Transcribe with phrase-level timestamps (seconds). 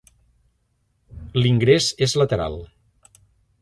[1.41, 2.61] L'ingrés és lateral.